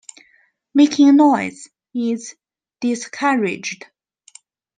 [0.73, 2.35] Making noise is
[2.79, 3.85] discouraged.